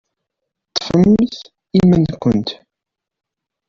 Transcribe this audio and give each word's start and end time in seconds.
Ṭṭfemt 0.69 1.33
iman-nkent. 1.79 2.49